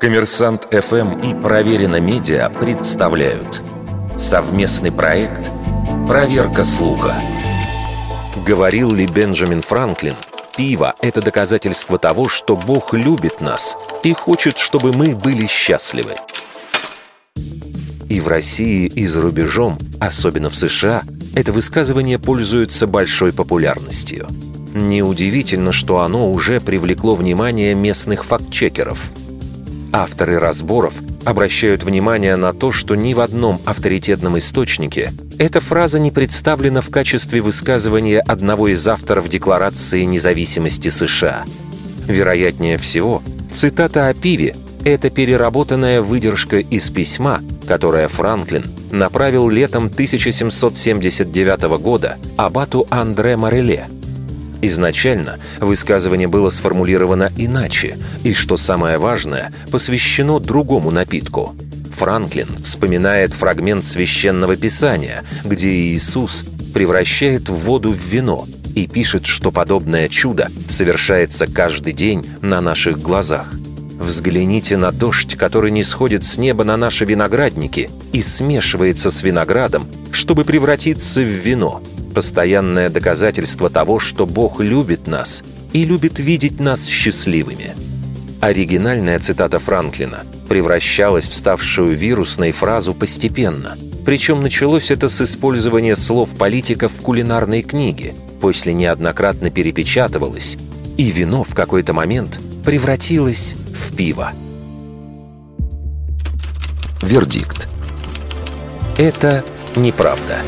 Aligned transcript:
Коммерсант 0.00 0.68
ФМ 0.70 1.18
и 1.18 1.34
Проверено 1.34 1.98
Медиа 1.98 2.48
представляют 2.50 3.62
совместный 4.16 4.92
проект 4.92 5.50
«Проверка 6.06 6.62
слуха». 6.62 7.16
Говорил 8.46 8.92
ли 8.92 9.08
Бенджамин 9.08 9.60
Франклин, 9.60 10.14
пиво– 10.56 10.94
это 11.02 11.20
доказательство 11.20 11.98
того, 11.98 12.28
что 12.28 12.54
Бог 12.54 12.94
любит 12.94 13.40
нас 13.40 13.76
и 14.04 14.12
хочет, 14.12 14.58
чтобы 14.58 14.92
мы 14.92 15.16
были 15.16 15.48
счастливы. 15.48 16.12
И 18.08 18.20
в 18.20 18.28
России, 18.28 18.86
и 18.86 19.08
за 19.08 19.20
рубежом, 19.20 19.78
особенно 19.98 20.48
в 20.48 20.54
США, 20.54 21.02
это 21.34 21.50
высказывание 21.50 22.20
пользуется 22.20 22.86
большой 22.86 23.32
популярностью. 23.32 24.28
Неудивительно, 24.74 25.72
что 25.72 26.02
оно 26.02 26.30
уже 26.30 26.60
привлекло 26.60 27.16
внимание 27.16 27.74
местных 27.74 28.24
фактчекеров. 28.24 29.10
Авторы 29.92 30.38
разборов 30.38 30.94
обращают 31.24 31.82
внимание 31.82 32.36
на 32.36 32.52
то, 32.52 32.72
что 32.72 32.94
ни 32.94 33.14
в 33.14 33.20
одном 33.20 33.60
авторитетном 33.64 34.38
источнике 34.38 35.12
эта 35.38 35.60
фраза 35.60 35.98
не 35.98 36.10
представлена 36.10 36.80
в 36.80 36.90
качестве 36.90 37.40
высказывания 37.40 38.20
одного 38.20 38.68
из 38.68 38.86
авторов 38.86 39.28
Декларации 39.28 40.04
независимости 40.04 40.88
США. 40.88 41.44
Вероятнее 42.06 42.76
всего, 42.76 43.22
цитата 43.50 44.08
о 44.08 44.14
пиве– 44.14 44.56
это 44.84 45.10
переработанная 45.10 46.02
выдержка 46.02 46.58
из 46.58 46.90
письма, 46.90 47.40
которое 47.66 48.08
Франклин 48.08 48.64
направил 48.90 49.48
летом 49.48 49.86
1779 49.86 51.78
года 51.80 52.16
абату 52.36 52.86
Андре 52.90 53.36
Мореле. 53.36 53.86
Изначально 54.60 55.38
высказывание 55.60 56.28
было 56.28 56.50
сформулировано 56.50 57.30
иначе, 57.36 57.96
и, 58.24 58.32
что 58.32 58.56
самое 58.56 58.98
важное, 58.98 59.52
посвящено 59.70 60.40
другому 60.40 60.90
напитку. 60.90 61.54
Франклин 61.94 62.48
вспоминает 62.62 63.32
фрагмент 63.32 63.84
священного 63.84 64.56
писания, 64.56 65.24
где 65.44 65.68
Иисус 65.68 66.44
превращает 66.74 67.48
воду 67.48 67.92
в 67.92 67.98
вино 67.98 68.46
и 68.74 68.86
пишет, 68.86 69.26
что 69.26 69.50
подобное 69.50 70.08
чудо 70.08 70.48
совершается 70.68 71.46
каждый 71.46 71.92
день 71.92 72.24
на 72.40 72.60
наших 72.60 73.00
глазах. 73.00 73.52
Взгляните 73.98 74.76
на 74.76 74.92
дождь, 74.92 75.36
который 75.36 75.72
не 75.72 75.82
сходит 75.82 76.22
с 76.22 76.38
неба 76.38 76.62
на 76.62 76.76
наши 76.76 77.04
виноградники 77.04 77.90
и 78.12 78.22
смешивается 78.22 79.10
с 79.10 79.24
виноградом, 79.24 79.88
чтобы 80.12 80.44
превратиться 80.44 81.20
в 81.20 81.24
вино. 81.24 81.82
Постоянное 82.18 82.90
доказательство 82.90 83.70
того, 83.70 84.00
что 84.00 84.26
Бог 84.26 84.58
любит 84.58 85.06
нас 85.06 85.44
и 85.72 85.84
любит 85.84 86.18
видеть 86.18 86.58
нас 86.58 86.84
счастливыми. 86.84 87.76
Оригинальная 88.40 89.20
цитата 89.20 89.60
Франклина 89.60 90.24
превращалась 90.48 91.28
в 91.28 91.32
ставшую 91.32 91.96
вирусной 91.96 92.50
фразу 92.50 92.92
постепенно. 92.92 93.76
Причем 94.04 94.42
началось 94.42 94.90
это 94.90 95.08
с 95.08 95.20
использования 95.20 95.94
слов 95.94 96.30
политиков 96.30 96.90
в 96.92 97.02
кулинарной 97.02 97.62
книге, 97.62 98.14
после 98.40 98.74
неоднократно 98.74 99.52
перепечатывалось, 99.52 100.58
и 100.96 101.12
вино 101.12 101.44
в 101.44 101.54
какой-то 101.54 101.92
момент 101.92 102.40
превратилось 102.64 103.54
в 103.72 103.94
пиво. 103.94 104.32
Вердикт. 107.00 107.68
Это 108.96 109.44
неправда. 109.76 110.40